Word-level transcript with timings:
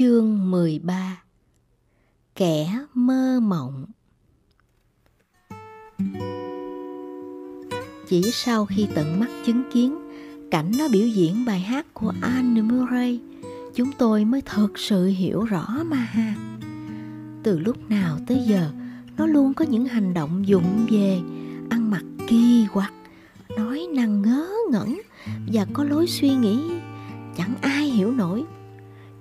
Chương 0.00 0.50
13 0.50 1.22
Kẻ 2.34 2.78
mơ 2.94 3.40
mộng. 3.42 3.84
Chỉ 8.08 8.22
sau 8.32 8.66
khi 8.66 8.88
tận 8.94 9.20
mắt 9.20 9.28
chứng 9.46 9.62
kiến 9.72 9.98
cảnh 10.50 10.72
nó 10.78 10.88
biểu 10.88 11.06
diễn 11.06 11.44
bài 11.44 11.60
hát 11.60 11.86
của 11.94 12.12
Anne 12.20 12.62
Murray, 12.62 13.20
chúng 13.74 13.90
tôi 13.98 14.24
mới 14.24 14.42
thật 14.42 14.68
sự 14.78 15.06
hiểu 15.06 15.44
rõ 15.44 15.66
Maha. 15.84 16.34
Từ 17.42 17.58
lúc 17.58 17.90
nào 17.90 18.18
tới 18.26 18.42
giờ, 18.46 18.70
nó 19.16 19.26
luôn 19.26 19.54
có 19.54 19.64
những 19.64 19.86
hành 19.86 20.14
động 20.14 20.48
dụng 20.48 20.86
về, 20.90 21.20
ăn 21.70 21.90
mặc 21.90 22.04
kỳ 22.26 22.66
quặc, 22.72 22.92
nói 23.56 23.86
năng 23.94 24.22
ngớ 24.22 24.48
ngẩn 24.70 25.00
và 25.52 25.66
có 25.72 25.84
lối 25.84 26.06
suy 26.06 26.34
nghĩ 26.34 26.70
chẳng 27.36 27.54
ai 27.60 27.84
hiểu 27.84 28.12
nổi 28.12 28.44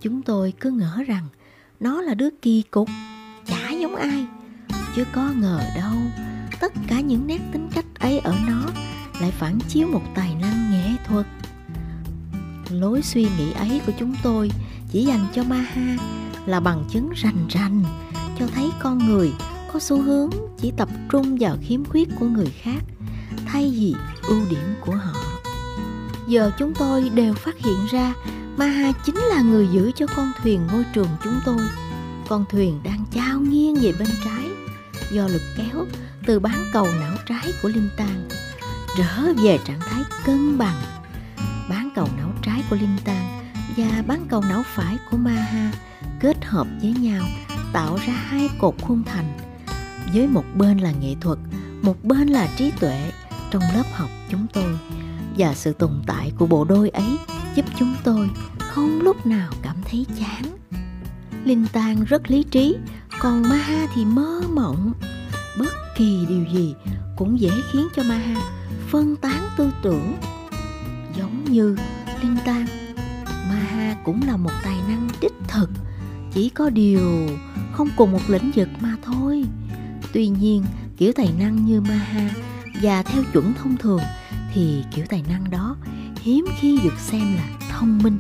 chúng 0.02 0.22
tôi 0.22 0.54
cứ 0.60 0.72
ngỡ 0.72 1.04
rằng 1.08 1.28
nó 1.80 2.02
là 2.02 2.14
đứa 2.14 2.30
kỳ 2.42 2.62
cục, 2.62 2.90
chả 3.46 3.70
giống 3.70 3.96
ai. 3.96 4.26
Chứ 4.96 5.06
có 5.14 5.32
ngờ 5.36 5.62
đâu, 5.76 5.94
tất 6.60 6.74
cả 6.88 7.00
những 7.00 7.28
nét 7.28 7.40
tính 7.52 7.70
cách 7.74 7.86
ấy 8.00 8.20
ở 8.20 8.36
nó 8.48 8.66
lại 9.22 9.32
phản 9.32 9.60
chiếu 9.68 9.88
một 9.88 10.02
tài 10.16 10.36
năng 10.42 10.72
nghệ 10.72 10.90
thuật. 11.08 11.26
Lối 12.70 13.02
suy 13.02 13.28
nghĩ 13.38 13.52
ấy 13.52 13.82
của 13.86 13.92
chúng 14.00 14.16
tôi 14.24 14.52
chỉ 14.92 15.06
dành 15.06 15.28
cho 15.34 15.44
maha 15.44 15.98
là 16.46 16.60
bằng 16.60 16.84
chứng 16.92 17.10
rành 17.16 17.48
rành, 17.50 17.84
cho 18.40 18.48
thấy 18.48 18.70
con 18.80 18.98
người 18.98 19.32
có 19.74 19.80
xu 19.80 20.02
hướng 20.02 20.30
chỉ 20.58 20.72
tập 20.78 20.90
trung 21.10 21.38
vào 21.40 21.58
khiếm 21.62 21.86
khuyết 21.86 22.10
của 22.20 22.26
người 22.26 22.54
khác, 22.62 22.84
thay 23.46 23.74
vì 23.80 23.96
ưu 24.28 24.42
điểm 24.50 24.76
của 24.86 24.96
họ. 24.96 25.22
Giờ 26.28 26.52
chúng 26.60 26.74
tôi 26.74 27.10
đều 27.10 27.34
phát 27.34 27.58
hiện 27.58 27.86
ra 27.92 28.14
Maha 28.60 28.92
chính 29.06 29.16
là 29.16 29.42
người 29.42 29.68
giữ 29.68 29.92
cho 29.96 30.06
con 30.16 30.32
thuyền 30.44 30.68
ngôi 30.72 30.86
trường 30.94 31.08
chúng 31.24 31.40
tôi. 31.46 31.58
Con 32.28 32.46
thuyền 32.50 32.80
đang 32.84 33.06
trao 33.12 33.40
nghiêng 33.40 33.76
về 33.76 33.94
bên 34.00 34.08
trái 34.26 34.46
do 35.12 35.28
lực 35.28 35.42
kéo 35.58 35.86
từ 36.26 36.40
bán 36.40 36.66
cầu 36.74 36.88
não 37.00 37.18
trái 37.26 37.54
của 37.62 37.70
Linh 37.70 37.90
Tang 37.98 38.30
trở 38.98 39.34
về 39.44 39.60
trạng 39.66 39.80
thái 39.80 40.02
cân 40.26 40.58
bằng. 40.58 40.82
Bán 41.70 41.90
cầu 41.96 42.08
não 42.18 42.32
trái 42.42 42.64
của 42.70 42.76
Linh 42.76 42.98
Tang 43.04 43.52
và 43.78 44.04
bán 44.08 44.26
cầu 44.30 44.42
não 44.50 44.64
phải 44.76 44.98
của 45.12 45.18
Maha 45.18 45.72
kết 46.20 46.46
hợp 46.46 46.68
với 46.82 46.94
nhau 46.94 47.24
tạo 47.74 47.98
ra 48.08 48.14
hai 48.14 48.50
cột 48.60 48.76
khung 48.82 49.04
thành. 49.04 49.38
Với 50.14 50.28
một 50.28 50.46
bên 50.56 50.78
là 50.78 50.92
nghệ 50.92 51.16
thuật, 51.22 51.38
một 51.82 52.04
bên 52.04 52.28
là 52.28 52.50
trí 52.58 52.72
tuệ 52.72 53.12
trong 53.52 53.64
lớp 53.76 53.86
học 53.94 54.10
chúng 54.30 54.48
tôi 54.54 54.78
và 55.38 55.54
sự 55.54 55.74
tồn 55.74 56.02
tại 56.08 56.32
của 56.38 56.46
bộ 56.46 56.66
đôi 56.66 56.90
ấy 56.90 57.18
giúp 57.56 57.66
chúng 57.80 57.96
tôi 58.04 58.30
không 58.70 59.02
lúc 59.02 59.26
nào 59.26 59.52
cảm 59.62 59.76
thấy 59.90 60.06
chán. 60.20 60.44
Linh 61.46 61.66
tang 61.74 62.04
rất 62.04 62.32
lý 62.32 62.44
trí, 62.44 62.76
còn 63.20 63.42
maha 63.42 63.88
thì 63.96 64.06
mơ 64.06 64.42
mộng. 64.54 64.94
Bất 65.60 65.74
kỳ 65.98 66.26
điều 66.30 66.46
gì 66.54 66.76
cũng 67.18 67.40
dễ 67.40 67.52
khiến 67.72 67.88
cho 67.96 68.04
maha 68.04 68.36
phân 68.90 69.16
tán 69.16 69.42
tư 69.58 69.70
tưởng. 69.84 70.14
Giống 71.18 71.44
như 71.44 71.76
linh 72.22 72.38
tang, 72.46 72.66
maha 73.26 73.96
cũng 74.06 74.22
là 74.28 74.38
một 74.38 74.52
tài 74.64 74.78
năng 74.88 75.08
đích 75.22 75.34
thực, 75.48 75.70
chỉ 76.34 76.50
có 76.50 76.70
điều 76.70 77.30
không 77.72 77.90
cùng 77.98 78.12
một 78.12 78.30
lĩnh 78.30 78.52
vực 78.56 78.70
mà 78.80 78.96
thôi. 79.04 79.44
Tuy 80.14 80.28
nhiên, 80.28 80.64
kiểu 80.98 81.12
tài 81.16 81.34
năng 81.40 81.66
như 81.66 81.82
maha 81.82 82.30
và 82.82 83.04
theo 83.04 83.24
chuẩn 83.34 83.54
thông 83.54 83.78
thường 83.78 84.02
thì 84.54 84.84
kiểu 84.96 85.06
tài 85.10 85.24
năng 85.30 85.50
đó 85.50 85.76
hiếm 86.22 86.46
khi 86.60 86.80
được 86.84 87.00
xem 87.00 87.36
là 87.36 87.44
thông 87.70 87.98
minh. 88.04 88.18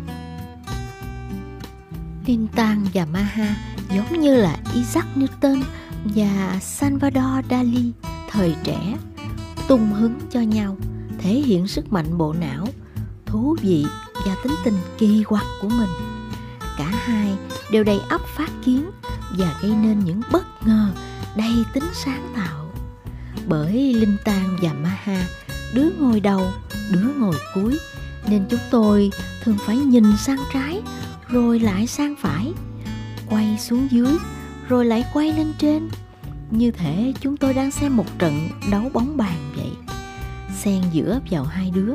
Tintan 2.29 2.85
và 2.93 3.05
Maha 3.05 3.55
giống 3.95 4.19
như 4.19 4.35
là 4.35 4.57
Isaac 4.73 5.05
Newton 5.15 5.61
và 6.03 6.59
Salvador 6.61 7.45
Dali, 7.49 7.91
thời 8.29 8.55
trẻ, 8.63 8.97
tung 9.67 9.93
hứng 9.93 10.19
cho 10.31 10.39
nhau, 10.39 10.77
thể 11.19 11.29
hiện 11.29 11.67
sức 11.67 11.93
mạnh 11.93 12.17
bộ 12.17 12.33
não, 12.33 12.67
thú 13.25 13.55
vị 13.61 13.85
và 14.25 14.35
tính 14.43 14.53
tình 14.65 14.77
kỳ 14.97 15.23
quặc 15.23 15.43
của 15.61 15.69
mình. 15.69 15.89
Cả 16.77 16.91
hai 17.05 17.35
đều 17.71 17.83
đầy 17.83 17.99
ắp 18.09 18.21
phát 18.37 18.51
kiến 18.65 18.89
và 19.37 19.59
gây 19.61 19.71
nên 19.71 19.99
những 19.99 20.21
bất 20.31 20.67
ngờ 20.67 20.91
đầy 21.35 21.63
tính 21.73 21.87
sáng 21.93 22.33
tạo. 22.35 22.71
Bởi 23.47 23.93
linh 23.93 24.17
tang 24.25 24.57
và 24.61 24.73
maha 24.73 25.25
đứa 25.73 25.89
ngồi 25.99 26.19
đầu, 26.19 26.51
đứa 26.91 27.07
ngồi 27.17 27.35
cuối, 27.53 27.79
nên 28.29 28.45
chúng 28.49 28.59
tôi 28.71 29.11
thường 29.43 29.57
phải 29.65 29.77
nhìn 29.77 30.17
sang 30.17 30.39
trái 30.53 30.81
rồi 31.31 31.59
lại 31.59 31.87
sang 31.87 32.15
phải, 32.15 32.53
quay 33.29 33.57
xuống 33.59 33.87
dưới, 33.91 34.17
rồi 34.67 34.85
lại 34.85 35.05
quay 35.13 35.33
lên 35.33 35.53
trên. 35.57 35.89
Như 36.51 36.71
thể 36.71 37.13
chúng 37.21 37.37
tôi 37.37 37.53
đang 37.53 37.71
xem 37.71 37.97
một 37.97 38.19
trận 38.19 38.49
đấu 38.71 38.89
bóng 38.93 39.17
bàn 39.17 39.37
vậy. 39.55 39.71
Xen 40.57 40.81
giữa 40.91 41.19
vào 41.31 41.43
hai 41.43 41.71
đứa, 41.75 41.93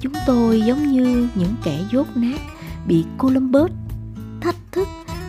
chúng 0.00 0.12
tôi 0.26 0.60
giống 0.60 0.88
như 0.88 1.28
những 1.34 1.54
kẻ 1.64 1.84
dốt 1.92 2.06
nát 2.14 2.40
bị 2.86 3.04
Columbus 3.18 3.70
thách 4.40 4.56
thức, 4.72 4.88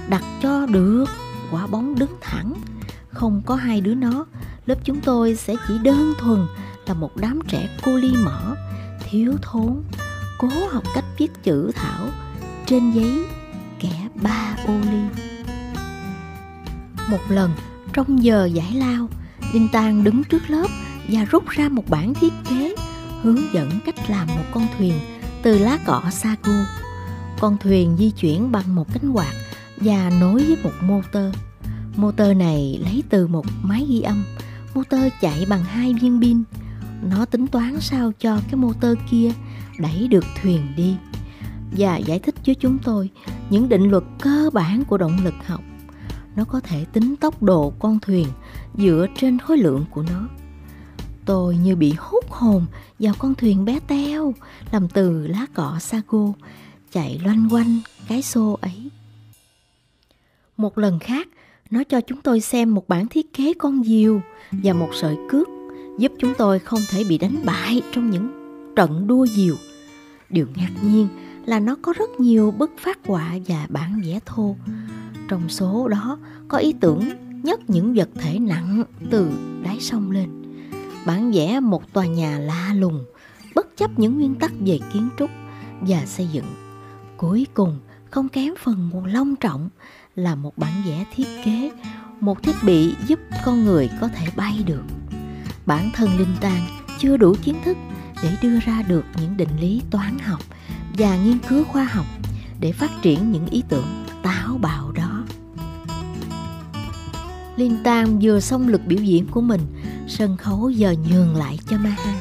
đặt 0.10 0.24
cho 0.42 0.66
được 0.66 1.06
quả 1.52 1.68
bóng 1.68 2.00
đứng 2.00 2.16
thẳng. 2.22 2.54
Không 3.10 3.42
có 3.46 3.56
hai 3.56 3.82
đứa 3.82 3.96
nó, 3.96 4.26
lớp 4.66 4.76
chúng 4.84 5.02
tôi 5.02 5.36
sẽ 5.36 5.56
chỉ 5.68 5.74
đơn 5.84 6.14
thuần 6.20 6.48
là 6.88 6.94
một 6.94 7.18
đám 7.18 7.40
trẻ 7.48 7.70
cô 7.84 7.96
ly 7.96 8.14
mỏ 8.24 8.56
thiếu 9.10 9.34
thốn, 9.42 9.84
cố 10.38 10.50
học 10.72 10.84
cách 10.96 11.06
viết 11.18 11.32
chữ 11.44 11.72
thảo 11.76 12.08
trên 12.66 12.92
giấy 12.92 13.26
kẻ 13.80 14.08
ba 14.24 14.56
ô 14.68 14.74
ly 14.92 15.26
một 17.10 17.20
lần, 17.30 17.52
trong 17.94 18.24
giờ 18.24 18.46
giải 18.46 18.74
lao 18.74 19.10
đinh 19.54 19.68
tang 19.72 20.04
đứng 20.04 20.24
trước 20.24 20.50
lớp 20.50 20.68
và 21.08 21.24
rút 21.24 21.50
ra 21.50 21.70
một 21.70 21.84
bản 21.90 22.14
thiết 22.14 22.34
kế 22.50 22.76
hướng 23.22 23.54
dẫn 23.54 23.70
cách 23.86 24.10
làm 24.10 24.28
một 24.28 24.44
con 24.54 24.68
thuyền 24.78 24.94
từ 25.44 25.58
lá 25.58 25.78
cọ 25.86 26.04
sago. 26.12 26.66
Con 27.40 27.58
thuyền 27.58 27.96
di 28.00 28.12
chuyển 28.12 28.52
bằng 28.52 28.76
một 28.76 28.94
cánh 28.94 29.12
quạt 29.12 29.34
và 29.78 30.12
nối 30.20 30.44
với 30.44 30.58
một 30.64 30.72
motor. 30.82 31.36
Motor 31.96 32.38
này 32.38 32.80
lấy 32.84 33.04
từ 33.10 33.28
một 33.28 33.46
máy 33.64 33.86
ghi 33.90 34.02
âm. 34.02 34.26
Motor 34.74 35.02
chạy 35.22 35.46
bằng 35.50 35.64
hai 35.64 35.94
viên 35.94 36.22
pin. 36.22 36.44
Nó 37.10 37.26
tính 37.26 37.48
toán 37.48 37.80
sao 37.82 38.12
cho 38.20 38.40
cái 38.48 38.56
motor 38.56 38.98
kia 39.12 39.32
đẩy 39.80 40.08
được 40.08 40.26
thuyền 40.42 40.62
đi 40.78 40.96
và 41.78 41.98
giải 41.98 42.20
thích 42.20 42.36
với 42.46 42.56
chúng 42.56 42.78
tôi 42.84 43.10
những 43.50 43.70
định 43.70 43.90
luật 43.92 44.04
cơ 44.22 44.50
bản 44.54 44.84
của 44.86 44.98
động 44.98 45.18
lực 45.24 45.34
học. 45.46 45.62
Nó 46.36 46.44
có 46.46 46.60
thể 46.60 46.86
tính 46.94 47.16
tốc 47.16 47.44
độ 47.44 47.74
con 47.80 48.00
thuyền 48.00 48.28
dựa 48.78 49.08
trên 49.18 49.40
khối 49.40 49.58
lượng 49.58 49.86
của 49.92 50.04
nó. 50.14 50.28
Tôi 51.26 51.58
như 51.58 51.76
bị 51.76 51.94
hút 51.98 52.32
hồn 52.32 52.66
vào 53.00 53.14
con 53.20 53.36
thuyền 53.36 53.66
bé 53.66 53.80
teo 53.88 54.34
làm 54.72 54.88
từ 54.88 55.28
lá 55.28 55.46
cọ 55.54 55.78
sago 55.80 56.34
chạy 56.92 57.22
loanh 57.24 57.48
quanh 57.52 57.80
cái 58.08 58.22
xô 58.22 58.58
ấy. 58.62 58.90
Một 60.58 60.78
lần 60.78 61.00
khác, 61.00 61.28
nó 61.72 61.84
cho 61.84 62.02
chúng 62.02 62.22
tôi 62.22 62.42
xem 62.42 62.74
một 62.74 62.88
bản 62.88 63.08
thiết 63.08 63.34
kế 63.34 63.54
con 63.54 63.84
diều 63.84 64.22
và 64.52 64.74
một 64.74 64.90
sợi 64.94 65.16
cước 65.30 65.48
giúp 66.00 66.12
chúng 66.20 66.34
tôi 66.38 66.60
không 66.60 66.80
thể 66.90 67.04
bị 67.10 67.18
đánh 67.18 67.36
bại 67.46 67.82
trong 67.92 68.10
những 68.10 68.28
trận 68.76 69.08
đua 69.08 69.26
diều. 69.28 69.56
Điều 70.30 70.48
ngạc 70.56 70.72
nhiên 70.84 71.08
là 71.46 71.60
nó 71.60 71.76
có 71.82 71.94
rất 71.94 72.20
nhiều 72.20 72.52
bức 72.52 72.72
phát 72.80 73.00
họa 73.06 73.32
và 73.48 73.68
bản 73.70 74.02
vẽ 74.06 74.20
thô. 74.26 74.56
Trong 75.28 75.50
số 75.50 75.88
đó, 75.88 76.20
có 76.48 76.58
ý 76.58 76.74
tưởng 76.80 77.10
nhấc 77.44 77.70
những 77.70 77.94
vật 77.94 78.10
thể 78.16 78.40
nặng 78.40 78.84
từ 79.10 79.32
đáy 79.64 79.78
sông 79.80 80.12
lên. 80.12 80.30
Bản 81.06 81.32
vẽ 81.32 81.60
một 81.60 81.94
tòa 81.94 82.06
nhà 82.06 82.40
lạ 82.40 82.74
lùng, 82.76 83.06
bất 83.56 83.78
chấp 83.78 84.00
những 84.00 84.18
nguyên 84.18 84.36
tắc 84.36 84.52
về 84.60 84.80
kiến 84.94 85.10
trúc 85.20 85.30
và 85.82 86.06
xây 86.06 86.28
dựng. 86.32 86.46
Cuối 87.18 87.48
cùng, 87.54 87.80
không 88.12 88.30
kém 88.30 88.54
phần 88.60 88.90
một 88.90 89.02
long 89.06 89.36
trọng 89.36 89.70
là 90.16 90.36
một 90.36 90.58
bản 90.58 90.74
vẽ 90.88 91.06
thiết 91.16 91.28
kế, 91.46 91.72
một 92.20 92.44
thiết 92.44 92.56
bị 92.64 92.96
giúp 93.08 93.20
con 93.46 93.66
người 93.66 93.90
có 94.02 94.08
thể 94.08 94.26
bay 94.36 94.64
được. 94.66 94.84
Bản 95.66 95.90
thân 95.94 96.10
linh 96.18 96.36
Tàng 96.42 96.62
chưa 97.00 97.18
đủ 97.18 97.36
kiến 97.44 97.56
thức 97.66 97.78
để 98.26 98.32
đưa 98.42 98.60
ra 98.60 98.82
được 98.88 99.06
những 99.22 99.38
định 99.38 99.60
lý 99.60 99.82
toán 99.92 100.20
học 100.20 100.40
và 100.98 101.16
nghiên 101.16 101.40
cứu 101.50 101.64
khoa 101.64 101.84
học 101.84 102.06
để 102.60 102.72
phát 102.72 102.92
triển 103.02 103.32
những 103.32 103.48
ý 103.48 103.64
tưởng 103.70 104.06
táo 104.24 104.58
bạo 104.62 104.92
đó 104.92 105.24
Linh 107.56 107.84
Tam 107.84 108.20
vừa 108.22 108.40
xong 108.40 108.68
lực 108.68 108.82
biểu 108.86 109.00
diễn 109.00 109.28
của 109.28 109.42
mình, 109.42 109.62
sân 110.08 110.38
khấu 110.38 110.70
giờ 110.70 110.96
nhường 111.10 111.36
lại 111.36 111.60
cho 111.70 111.78
Maha. 111.78 112.14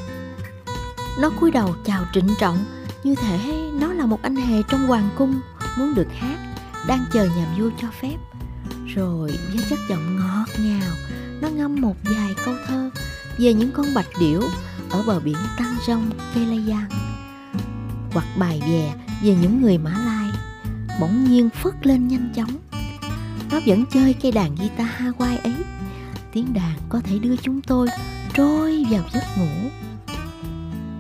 Nó 1.20 1.30
cúi 1.40 1.50
đầu 1.50 1.74
chào 1.84 2.04
trịnh 2.14 2.28
trọng, 2.40 2.64
như 3.04 3.14
thể 3.14 3.38
nó 3.80 3.92
là 3.92 4.06
một 4.06 4.22
anh 4.22 4.36
hề 4.36 4.62
trong 4.68 4.86
hoàng 4.86 5.08
cung 5.16 5.40
muốn 5.78 5.94
được 5.94 6.06
hát, 6.18 6.38
đang 6.86 7.04
chờ 7.12 7.24
nhà 7.24 7.46
vua 7.58 7.70
cho 7.80 7.88
phép. 8.00 8.16
Rồi 8.86 9.38
với 9.54 9.64
chất 9.70 9.78
giọng 9.88 10.16
ngọt 10.16 10.46
ngào, 10.58 10.92
nó 11.40 11.48
ngâm 11.48 11.80
một 11.80 11.96
vài 12.04 12.34
câu 12.44 12.54
thơ 12.66 12.90
về 13.38 13.54
những 13.54 13.70
con 13.72 13.86
bạch 13.94 14.08
điểu 14.20 14.42
ở 14.94 15.02
bờ 15.06 15.20
biển 15.20 15.37
Tăng 15.56 15.76
Rong, 15.87 16.11
Kelayan 16.35 16.88
hoặc 18.12 18.26
bài 18.38 18.62
về 18.69 18.93
về 19.23 19.37
những 19.43 19.62
người 19.62 19.79
Mã 19.79 19.91
Lai. 19.91 20.31
bỗng 21.00 21.25
nhiên 21.25 21.50
phất 21.50 21.87
lên 21.87 22.08
nhanh 22.08 22.32
chóng. 22.35 22.50
Nó 23.50 23.61
vẫn 23.67 23.85
chơi 23.87 24.12
cây 24.23 24.32
đàn 24.32 24.55
guitar 24.55 24.88
Hawaii 24.99 25.38
ấy. 25.43 25.55
Tiếng 26.32 26.55
đàn 26.55 26.79
có 26.88 27.00
thể 27.00 27.19
đưa 27.19 27.37
chúng 27.37 27.62
tôi 27.62 27.88
trôi 28.35 28.87
vào 28.91 29.02
giấc 29.12 29.25
ngủ. 29.38 29.70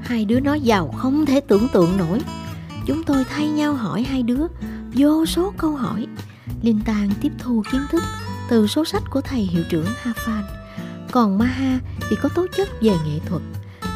Hai 0.02 0.24
đứa 0.24 0.40
nó 0.40 0.54
giàu 0.54 0.94
không 0.96 1.26
thể 1.26 1.40
tưởng 1.40 1.68
tượng 1.72 1.96
nổi. 1.96 2.20
Chúng 2.86 3.02
tôi 3.02 3.24
thay 3.24 3.48
nhau 3.48 3.74
hỏi 3.74 4.02
hai 4.02 4.22
đứa 4.22 4.46
vô 4.94 5.26
số 5.26 5.52
câu 5.56 5.76
hỏi 5.76 6.06
liên 6.62 6.80
Tàng 6.84 7.10
tiếp 7.20 7.32
thu 7.38 7.62
kiến 7.72 7.80
thức 7.90 8.02
từ 8.48 8.66
số 8.66 8.84
sách 8.84 9.02
của 9.10 9.20
thầy 9.20 9.40
hiệu 9.40 9.62
trưởng 9.68 9.86
Hafan. 10.02 10.42
Còn 11.10 11.38
Maha 11.38 11.78
thì 12.10 12.16
có 12.22 12.28
tố 12.28 12.46
chất 12.56 12.68
về 12.80 12.92
nghệ 13.06 13.20
thuật, 13.26 13.42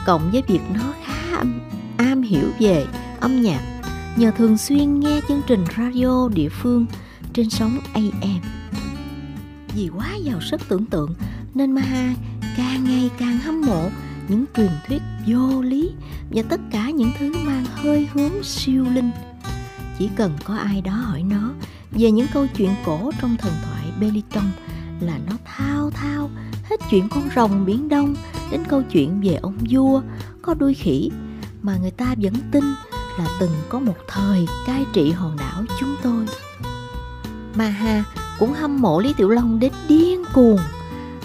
cộng 0.09 0.31
với 0.31 0.43
việc 0.43 0.61
nó 0.75 0.93
khá 1.05 1.37
am, 1.37 1.61
am 1.97 2.23
hiểu 2.23 2.49
về 2.59 2.87
âm 3.21 3.43
nhạc 3.43 3.61
nhờ 4.17 4.31
thường 4.31 4.59
xuyên 4.59 5.01
nghe 5.01 5.21
chương 5.29 5.43
trình 5.47 5.65
radio 5.79 6.29
địa 6.29 6.49
phương 6.49 6.87
trên 7.33 7.51
sóng 7.51 7.79
AM. 7.93 8.41
Vì 9.75 9.91
quá 9.97 10.15
giàu 10.23 10.41
sức 10.41 10.61
tưởng 10.69 10.87
tượng 10.87 11.15
nên 11.55 11.73
Maha 11.73 12.15
càng 12.57 12.85
ngày 12.85 13.11
càng 13.19 13.39
hâm 13.39 13.61
mộ 13.61 13.89
những 14.29 14.45
truyền 14.57 14.71
thuyết 14.89 15.03
vô 15.27 15.63
lý 15.63 15.91
và 16.31 16.43
tất 16.49 16.61
cả 16.71 16.91
những 16.91 17.11
thứ 17.19 17.33
mang 17.45 17.65
hơi 17.75 18.09
hướng 18.13 18.43
siêu 18.43 18.85
linh. 18.95 19.11
Chỉ 19.99 20.09
cần 20.17 20.33
có 20.45 20.55
ai 20.55 20.81
đó 20.81 20.93
hỏi 20.93 21.23
nó 21.23 21.53
về 21.91 22.11
những 22.11 22.27
câu 22.33 22.47
chuyện 22.57 22.71
cổ 22.85 23.11
trong 23.21 23.37
thần 23.37 23.53
thoại 23.65 23.85
Beliton 24.01 24.51
là 25.01 25.19
nó 25.27 25.33
thao 25.45 25.91
thao 25.91 26.31
hết 26.65 26.77
chuyện 26.91 27.09
con 27.09 27.29
rồng 27.37 27.65
biển 27.67 27.89
đông 27.89 28.15
đến 28.51 28.63
câu 28.69 28.83
chuyện 28.83 29.21
về 29.25 29.35
ông 29.35 29.59
vua 29.71 30.03
có 30.43 30.55
đuôi 30.55 30.75
khỉ 30.75 31.11
mà 31.63 31.77
người 31.77 31.91
ta 31.91 32.15
vẫn 32.19 32.35
tin 32.53 32.65
là 33.19 33.27
từng 33.41 33.51
có 33.69 33.81
một 33.81 33.97
thời 34.09 34.47
cai 34.67 34.87
trị 34.93 35.11
hòn 35.11 35.37
đảo 35.37 35.65
chúng 35.81 35.97
tôi. 36.03 36.27
Maha 37.55 38.05
cũng 38.39 38.53
hâm 38.53 38.81
mộ 38.83 39.01
Lý 39.01 39.13
Tiểu 39.17 39.29
Long 39.29 39.59
đến 39.61 39.73
điên 39.89 40.25
cuồng. 40.35 40.61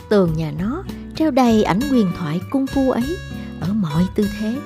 Tường 0.09 0.33
nhà 0.33 0.53
nó 0.59 0.83
treo 1.15 1.31
đầy 1.31 1.63
ảnh 1.63 1.81
huyền 1.81 2.11
thoại 2.17 2.41
cung 2.49 2.67
phu 2.67 2.91
ấy 2.91 3.17
ở 3.61 3.73
mọi 3.73 4.07
tư 4.15 4.27
thế. 4.39 4.61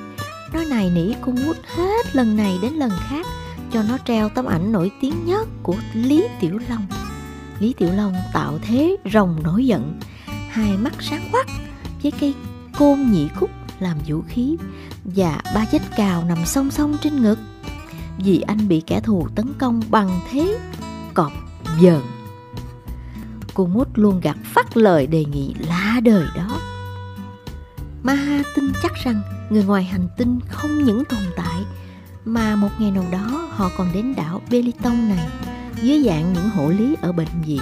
Nó 0.53 0.63
này 0.63 0.91
nỉ 0.95 1.13
cung 1.21 1.35
hút 1.35 1.57
hết 1.75 2.15
lần 2.15 2.37
này 2.37 2.59
đến 2.61 2.73
lần 2.73 2.91
khác 3.09 3.25
cho 3.71 3.83
nó 3.89 3.97
treo 4.05 4.29
tấm 4.29 4.45
ảnh 4.45 4.71
nổi 4.71 4.91
tiếng 5.01 5.25
nhất 5.25 5.47
của 5.63 5.75
Lý 5.93 6.27
Tiểu 6.39 6.59
Long. 6.69 6.87
Lý 7.59 7.73
Tiểu 7.73 7.89
Long 7.93 8.13
tạo 8.33 8.59
thế 8.61 8.95
rồng 9.13 9.43
nổi 9.43 9.65
giận, 9.65 9.99
hai 10.49 10.77
mắt 10.77 10.93
sáng 10.99 11.29
quắc 11.31 11.47
với 12.03 12.11
cây 12.19 12.33
côn 12.77 13.11
nhị 13.11 13.27
khúc 13.27 13.49
làm 13.79 13.97
vũ 14.07 14.21
khí 14.27 14.57
và 15.03 15.41
ba 15.55 15.65
vết 15.71 15.81
cào 15.97 16.23
nằm 16.23 16.37
song 16.45 16.71
song 16.71 16.97
trên 17.01 17.21
ngực 17.21 17.39
vì 18.17 18.41
anh 18.41 18.67
bị 18.67 18.81
kẻ 18.81 18.99
thù 18.99 19.27
tấn 19.35 19.53
công 19.59 19.81
bằng 19.89 20.19
thế 20.31 20.57
cọp 21.13 21.31
dờn. 21.81 22.01
Cô 23.53 23.65
Mút 23.65 23.97
luôn 23.97 24.19
gạt 24.19 24.37
phát 24.43 24.77
lời 24.77 25.07
đề 25.07 25.25
nghị 25.25 25.53
lá 25.59 25.99
đời 26.03 26.25
đó. 26.35 26.59
Maha 28.03 28.43
tin 28.55 28.71
chắc 28.83 28.91
rằng 29.03 29.21
người 29.49 29.63
ngoài 29.63 29.83
hành 29.83 30.07
tinh 30.17 30.39
không 30.49 30.83
những 30.83 31.05
tồn 31.05 31.19
tại, 31.35 31.63
mà 32.25 32.55
một 32.55 32.69
ngày 32.79 32.91
nào 32.91 33.05
đó 33.11 33.47
họ 33.51 33.69
còn 33.77 33.89
đến 33.93 34.13
đảo 34.17 34.41
Beliton 34.51 35.09
này, 35.09 35.27
dưới 35.81 36.03
dạng 36.03 36.33
những 36.33 36.49
hộ 36.49 36.69
lý 36.69 36.95
ở 37.01 37.11
bệnh 37.11 37.41
viện, 37.45 37.61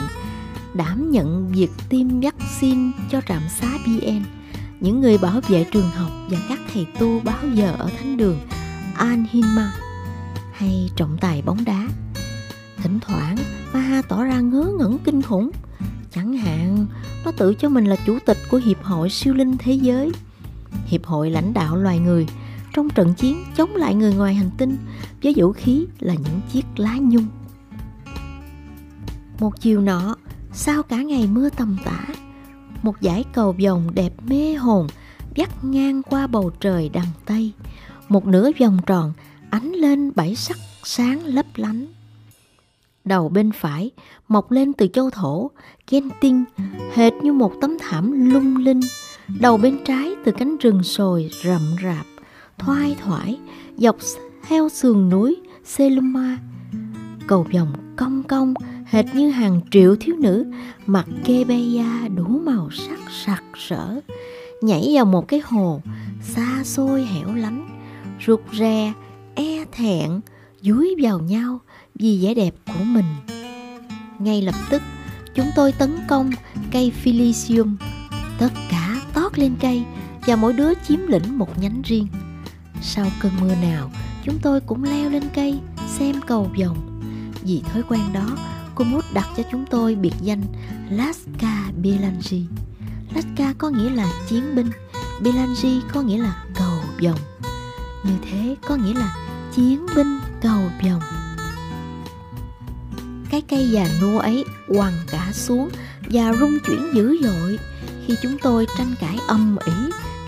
đảm 0.74 1.12
nhận 1.12 1.52
việc 1.52 1.72
tiêm 1.90 2.20
vaccine 2.20 2.92
cho 3.12 3.22
trạm 3.28 3.42
xá 3.50 3.68
BN 3.86 4.24
những 4.86 5.02
người 5.02 5.18
bảo 5.18 5.42
vệ 5.48 5.64
trường 5.64 5.90
học 5.90 6.12
và 6.30 6.38
các 6.50 6.60
thầy 6.74 6.88
tu 7.00 7.20
báo 7.20 7.48
giờ 7.54 7.76
ở 7.78 7.90
thánh 7.98 8.18
đường 8.18 8.40
An 8.96 9.26
Hinma 9.32 9.74
hay 10.54 10.90
trọng 10.96 11.18
tài 11.22 11.42
bóng 11.42 11.66
đá. 11.66 11.88
Thỉnh 12.78 13.00
thoảng, 13.00 13.36
Maha 13.74 14.02
tỏ 14.02 14.24
ra 14.24 14.40
ngớ 14.40 14.72
ngẩn 14.80 14.98
kinh 15.04 15.22
khủng. 15.22 15.52
Chẳng 16.12 16.38
hạn, 16.38 16.86
nó 17.26 17.32
tự 17.32 17.54
cho 17.54 17.70
mình 17.70 17.86
là 17.86 17.96
chủ 18.06 18.18
tịch 18.26 18.38
của 18.52 18.58
Hiệp 18.58 18.84
hội 18.84 19.10
Siêu 19.10 19.34
Linh 19.34 19.58
Thế 19.58 19.74
Giới. 19.74 20.12
Hiệp 20.86 21.06
hội 21.06 21.30
lãnh 21.30 21.54
đạo 21.54 21.76
loài 21.76 22.00
người 22.00 22.28
trong 22.74 22.90
trận 22.90 23.14
chiến 23.14 23.44
chống 23.56 23.76
lại 23.76 23.96
người 23.96 24.14
ngoài 24.14 24.36
hành 24.36 24.52
tinh 24.58 24.78
với 25.24 25.34
vũ 25.38 25.52
khí 25.52 25.86
là 26.00 26.14
những 26.14 26.42
chiếc 26.52 26.66
lá 26.76 26.98
nhung. 27.02 27.28
Một 29.40 29.62
chiều 29.62 29.82
nọ, 29.82 30.16
sau 30.54 30.84
cả 30.84 31.02
ngày 31.02 31.28
mưa 31.28 31.50
tầm 31.50 31.78
tã, 31.86 32.06
một 32.86 32.96
dải 33.02 33.24
cầu 33.34 33.56
vồng 33.64 33.88
đẹp 33.94 34.14
mê 34.28 34.54
hồn 34.54 34.88
vắt 35.36 35.64
ngang 35.64 36.04
qua 36.04 36.28
bầu 36.28 36.52
trời 36.60 36.90
đằng 36.90 37.08
Tây. 37.26 37.52
Một 38.10 38.28
nửa 38.28 38.52
vòng 38.60 38.78
tròn 38.86 39.14
ánh 39.50 39.72
lên 39.72 40.12
bảy 40.16 40.36
sắc 40.36 40.58
sáng 40.84 41.26
lấp 41.26 41.46
lánh. 41.56 41.86
Đầu 43.06 43.30
bên 43.30 43.52
phải 43.52 43.92
mọc 44.28 44.52
lên 44.52 44.74
từ 44.74 44.88
châu 44.88 45.10
thổ, 45.10 45.52
ghen 45.90 46.10
tinh, 46.22 46.44
hệt 46.94 47.14
như 47.14 47.34
một 47.34 47.54
tấm 47.62 47.78
thảm 47.80 48.32
lung 48.34 48.58
linh. 48.58 48.82
Đầu 49.40 49.58
bên 49.58 49.78
trái 49.86 50.16
từ 50.26 50.32
cánh 50.32 50.58
rừng 50.58 50.84
sồi 50.84 51.30
rậm 51.44 51.62
rạp, 51.84 52.06
thoai 52.58 52.96
thoải, 53.04 53.40
dọc 53.78 53.96
theo 54.48 54.70
sườn 54.70 55.10
núi 55.10 55.36
Seluma. 55.64 56.38
Cầu 57.28 57.48
vòng 57.54 57.74
cong 57.96 58.24
cong, 58.24 58.54
hệt 58.86 59.06
như 59.16 59.30
hàng 59.30 59.62
triệu 59.72 59.96
thiếu 60.00 60.16
nữ, 60.20 60.46
mặc 60.86 61.06
kê 61.26 61.44
đủ 62.16 62.24
màu 62.24 62.70
sắc 62.72 63.00
sặc 63.26 63.44
sỡ, 63.58 64.02
nhảy 64.62 64.92
vào 64.94 65.06
một 65.06 65.28
cái 65.28 65.42
hồ 65.46 65.82
xa 66.22 66.64
xôi 66.64 67.06
hẻo 67.06 67.34
lánh, 67.34 67.68
rụt 68.28 68.42
rè 68.54 68.94
e 69.36 69.66
thẹn, 69.72 70.22
dúi 70.62 70.96
vào 71.02 71.20
nhau 71.20 71.60
vì 71.96 72.20
vẻ 72.24 72.34
đẹp 72.34 72.56
của 72.66 72.84
mình. 72.84 73.06
Ngay 74.20 74.42
lập 74.42 74.56
tức, 74.70 74.82
chúng 75.36 75.48
tôi 75.56 75.72
tấn 75.72 75.98
công 76.08 76.32
cây 76.72 76.92
Philisium. 76.92 77.76
Tất 78.40 78.52
cả 78.70 79.02
tót 79.14 79.40
lên 79.40 79.56
cây 79.62 79.84
và 80.28 80.36
mỗi 80.36 80.54
đứa 80.54 80.74
chiếm 80.88 81.00
lĩnh 81.08 81.38
một 81.38 81.62
nhánh 81.62 81.82
riêng. 81.86 82.08
Sau 82.82 83.06
cơn 83.22 83.32
mưa 83.42 83.56
nào, 83.62 83.92
chúng 84.24 84.40
tôi 84.42 84.62
cũng 84.62 84.84
leo 84.84 85.10
lên 85.10 85.24
cây, 85.34 85.60
xem 85.88 86.16
cầu 86.28 86.52
vồng. 86.60 87.02
Vì 87.44 87.62
thói 87.74 87.84
quen 87.90 88.02
đó 88.14 88.38
cô 88.76 88.86
mút 88.86 89.06
đặt 89.14 89.28
cho 89.38 89.44
chúng 89.52 89.66
tôi 89.70 89.96
biệt 89.96 90.14
danh 90.22 90.42
Laska 90.90 91.72
Belangi. 91.82 92.46
Laska 93.16 93.54
có 93.58 93.70
nghĩa 93.70 93.90
là 93.90 94.08
chiến 94.28 94.56
binh, 94.56 94.70
Belangi 95.22 95.82
có 95.94 96.02
nghĩa 96.02 96.18
là 96.18 96.44
cầu 96.56 96.80
vồng. 97.02 97.20
Như 98.04 98.14
thế 98.32 98.56
có 98.68 98.76
nghĩa 98.76 98.94
là 98.94 99.16
chiến 99.56 99.86
binh 99.96 100.20
cầu 100.42 100.72
vồng. 100.84 101.02
Cái 103.30 103.42
cây 103.42 103.70
già 103.72 103.88
nua 104.02 104.20
ấy 104.20 104.46
quằn 104.68 104.94
cả 105.12 105.32
xuống 105.34 105.70
và 106.12 106.34
rung 106.34 106.58
chuyển 106.68 106.82
dữ 106.94 107.18
dội 107.24 107.60
khi 108.06 108.16
chúng 108.22 108.38
tôi 108.42 108.68
tranh 108.78 108.96
cãi 109.00 109.18
âm 109.28 109.58
ỉ 109.66 109.74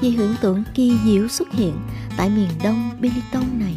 vì 0.01 0.10
hiện 0.10 0.36
tượng 0.42 0.63
kỳ 0.75 0.98
diệu 1.06 1.27
xuất 1.27 1.51
hiện 1.51 1.80
tại 2.18 2.30
miền 2.30 2.50
đông 2.63 2.92
Beliton 3.00 3.60
này. 3.60 3.75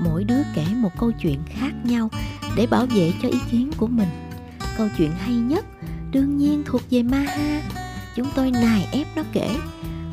Mỗi 0.00 0.24
đứa 0.24 0.42
kể 0.54 0.64
một 0.76 0.90
câu 0.98 1.12
chuyện 1.12 1.38
khác 1.46 1.72
nhau 1.84 2.10
để 2.58 2.66
bảo 2.66 2.86
vệ 2.86 3.12
cho 3.22 3.28
ý 3.28 3.38
kiến 3.50 3.70
của 3.76 3.86
mình. 3.86 4.08
Câu 4.76 4.88
chuyện 4.98 5.10
hay 5.10 5.34
nhất, 5.34 5.64
đương 6.10 6.36
nhiên 6.36 6.62
thuộc 6.66 6.82
về 6.90 7.02
Maha 7.02 7.62
chúng 8.16 8.26
tôi 8.34 8.50
nài 8.50 8.88
ép 8.92 9.06
nó 9.16 9.22
kể. 9.32 9.56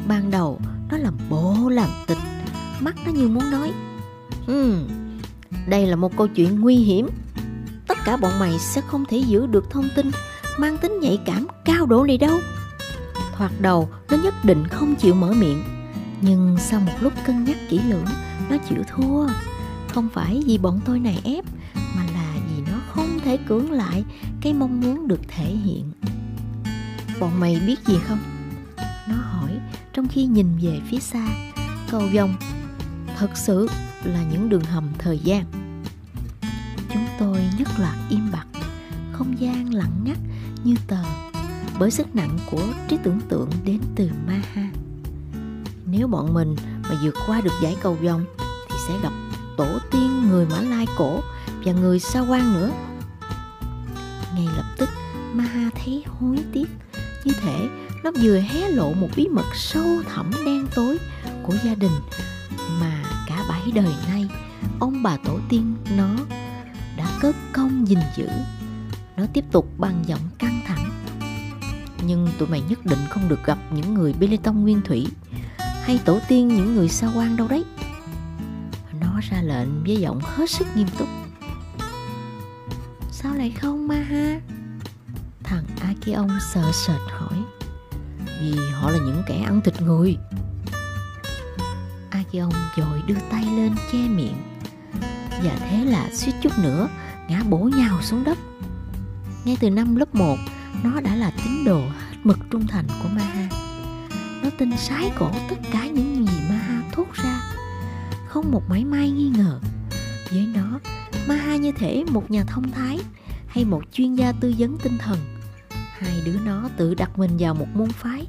Ban 0.08 0.32
đầu, 0.32 0.60
nó 0.92 0.98
làm 0.98 1.14
bộ 1.30 1.70
làm 1.70 1.90
tịch. 2.08 2.18
Mắt 2.80 2.96
nó 3.06 3.12
như 3.12 3.28
muốn 3.28 3.52
nói 3.52 3.72
ừ 4.48 4.76
đây 5.68 5.88
là 5.88 5.96
một 5.96 6.18
câu 6.18 6.28
chuyện 6.28 6.62
nguy 6.62 6.76
hiểm. 6.76 7.08
Tất 7.88 7.98
cả 8.06 8.18
bọn 8.18 8.32
mày 8.40 8.60
sẽ 8.60 8.82
không 8.82 9.06
thể 9.06 9.18
giữ 9.18 9.48
được 9.48 9.70
thông 9.70 9.90
tin, 9.96 10.12
mang 10.58 10.78
tính 10.78 11.00
nhạy 11.02 11.20
cảm 11.26 11.48
cao 11.66 11.86
độ 11.86 12.04
này 12.04 12.18
đâu. 12.18 12.38
Thoạt 13.38 13.52
đầu, 13.60 13.90
nó 14.10 14.18
nhất 14.18 14.34
định 14.44 14.68
không 14.68 14.96
chịu 14.96 15.16
mở 15.16 15.34
miệng. 15.34 15.64
Nhưng 16.22 16.58
sau 16.60 16.80
một 16.80 16.94
lúc 17.00 17.14
cân 17.26 17.44
nhắc 17.44 17.58
kỹ 17.70 17.80
lưỡng, 17.90 18.06
nó 18.50 18.58
chịu 18.70 18.84
thua. 18.96 19.28
Không 19.94 20.10
phải 20.14 20.44
vì 20.46 20.58
bọn 20.58 20.80
tôi 20.86 21.00
này 21.00 21.20
ép 21.24 21.46
thể 23.26 23.38
cưỡng 23.38 23.72
lại 23.72 24.04
cái 24.42 24.54
mong 24.54 24.82
muốn 24.82 25.08
được 25.08 25.20
thể 25.28 25.46
hiện. 25.46 25.92
Bọn 27.20 27.40
mày 27.40 27.62
biết 27.68 27.76
gì 27.88 28.00
không? 28.08 28.20
Nó 29.10 29.16
hỏi, 29.16 29.52
trong 29.94 30.08
khi 30.08 30.26
nhìn 30.26 30.48
về 30.62 30.82
phía 30.90 31.00
xa, 31.00 31.28
cầu 31.92 32.02
vồng 32.14 32.36
thật 33.18 33.30
sự 33.36 33.68
là 34.04 34.24
những 34.32 34.50
đường 34.50 34.64
hầm 34.64 34.88
thời 34.98 35.20
gian. 35.20 35.46
Chúng 36.94 37.06
tôi 37.20 37.38
nhất 37.60 37.68
loạt 37.80 37.96
im 38.10 38.32
bặt, 38.32 38.48
không 39.12 39.40
gian 39.40 39.74
lặng 39.74 40.02
ngắt 40.04 40.18
như 40.64 40.76
tờ, 40.88 41.04
bởi 41.80 41.92
sức 41.92 42.16
nặng 42.16 42.38
của 42.52 42.68
trí 42.88 42.98
tưởng 43.04 43.20
tượng 43.30 43.50
đến 43.66 43.80
từ 43.96 44.10
ma 44.28 44.42
ha. 44.54 44.70
Nếu 45.86 46.08
bọn 46.08 46.34
mình 46.34 46.56
mà 46.84 47.00
vượt 47.04 47.16
qua 47.28 47.42
được 47.42 47.54
giải 47.62 47.76
cầu 47.82 47.94
vồng 47.94 48.26
thì 48.70 48.76
sẽ 48.88 48.94
gặp 49.04 49.14
tổ 49.58 49.68
tiên 49.92 50.30
người 50.30 50.46
mã 50.46 50.62
lai 50.62 50.88
cổ 50.98 51.20
và 51.66 51.72
người 51.72 52.00
sa 52.00 52.20
quan 52.20 52.54
nữa 52.54 52.72
ngay 54.36 54.48
lập 54.58 54.66
tức. 54.78 54.90
Maha 55.34 55.70
thấy 55.76 56.04
hối 56.20 56.38
tiếc. 56.54 56.68
Như 57.24 57.34
thể 57.42 57.68
nó 58.04 58.12
vừa 58.22 58.40
hé 58.40 58.70
lộ 58.70 58.94
một 58.94 59.10
bí 59.16 59.28
mật 59.28 59.56
sâu 59.56 60.02
thẳm 60.14 60.32
đen 60.46 60.68
tối 60.76 60.98
của 61.44 61.54
gia 61.64 61.76
đình. 61.76 61.92
Mà 62.82 63.04
cả 63.28 63.46
bảy 63.50 63.72
đời 63.74 63.94
nay, 64.08 64.30
ông 64.80 65.04
bà 65.04 65.18
tổ 65.18 65.40
tiên 65.50 65.76
nó 65.98 66.10
đã 66.98 67.08
cất 67.22 67.36
công 67.54 67.88
gìn 67.88 68.00
giữ. 68.16 68.28
Nó 69.18 69.26
tiếp 69.34 69.46
tục 69.52 69.70
bằng 69.78 70.04
giọng 70.08 70.30
căng 70.38 70.62
thẳng. 70.68 70.90
Nhưng 72.08 72.28
tụi 72.38 72.48
mày 72.48 72.62
nhất 72.70 72.86
định 72.86 73.00
không 73.10 73.30
được 73.30 73.46
gặp 73.46 73.58
những 73.72 73.94
người 73.94 74.14
bê 74.14 74.38
tông 74.44 74.62
nguyên 74.62 74.82
thủy, 74.82 75.08
hay 75.58 76.00
tổ 76.06 76.20
tiên 76.28 76.48
những 76.48 76.76
người 76.76 76.90
xa 76.90 77.12
quan 77.16 77.38
đâu 77.38 77.48
đấy. 77.48 77.66
Nó 79.02 79.20
ra 79.30 79.42
lệnh 79.42 79.84
với 79.84 79.96
giọng 79.96 80.20
hết 80.24 80.50
sức 80.50 80.68
nghiêm 80.76 80.88
túc 80.98 81.08
sao 83.26 83.36
lại 83.36 83.54
không 83.62 83.88
ma 83.88 83.96
ha? 83.96 84.40
Thằng 85.44 85.64
akion 85.82 86.28
sợ 86.54 86.72
sệt 86.74 87.02
hỏi. 87.10 87.44
Vì 88.42 88.56
họ 88.74 88.90
là 88.92 88.98
những 88.98 89.24
kẻ 89.28 89.42
ăn 89.46 89.62
thịt 89.62 89.82
người. 89.82 90.18
Akion 92.10 92.52
dội 92.78 93.02
đưa 93.08 93.16
tay 93.32 93.46
lên 93.46 93.76
che 93.92 93.98
miệng. 93.98 94.38
Và 95.44 95.58
thế 95.70 95.86
là 95.86 96.10
suýt 96.14 96.34
chút 96.42 96.60
nữa, 96.64 96.90
ngã 97.30 97.44
bổ 97.50 97.58
nhào 97.58 98.02
xuống 98.02 98.24
đất. 98.24 98.38
Ngay 99.46 99.58
từ 99.60 99.70
năm 99.70 99.96
lớp 99.96 100.16
1 100.16 100.38
nó 100.84 101.02
đã 101.02 101.16
là 101.16 101.32
tín 101.44 101.64
đồ 101.66 101.80
hết 101.80 102.18
mực 102.24 102.40
trung 102.52 102.68
thành 102.68 102.88
của 103.04 103.10
Maha. 103.10 103.50
Nó 104.44 104.50
tin 104.58 104.78
sái 104.78 105.12
cổ 105.20 105.32
tất 105.50 105.58
cả 105.72 105.88
những 105.88 106.28
gì 106.28 106.40
Maha 106.50 106.82
thốt 106.92 107.08
ra. 107.14 107.42
Không 108.28 108.52
một 108.52 108.70
mảy 108.70 108.86
may 108.86 109.12
nghi 109.12 109.30
ngờ. 109.30 109.60
Với 110.32 110.48
nó, 110.56 110.80
Maha 111.28 111.56
như 111.56 111.72
thể 111.72 112.04
một 112.12 112.32
nhà 112.32 112.44
thông 112.44 112.72
thái 112.72 113.00
hay 113.56 113.66
một 113.66 113.82
chuyên 113.92 114.16
gia 114.16 114.32
tư 114.32 114.54
vấn 114.58 114.78
tinh 114.84 114.98
thần 114.98 115.18
hai 115.98 116.22
đứa 116.26 116.40
nó 116.46 116.70
tự 116.78 116.94
đặt 116.94 117.20
mình 117.20 117.32
vào 117.40 117.54
một 117.54 117.68
môn 117.74 117.90
phái, 117.90 118.28